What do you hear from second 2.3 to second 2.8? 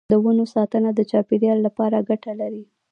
لري.